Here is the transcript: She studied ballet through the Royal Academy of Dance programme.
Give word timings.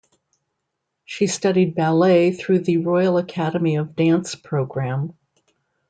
She 1.05 1.27
studied 1.27 1.75
ballet 1.75 2.31
through 2.31 2.61
the 2.61 2.77
Royal 2.77 3.19
Academy 3.19 3.75
of 3.75 3.95
Dance 3.95 4.33
programme. 4.33 5.13